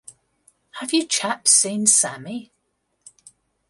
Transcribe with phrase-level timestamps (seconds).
[0.77, 2.51] Have you chaps seen Sammy?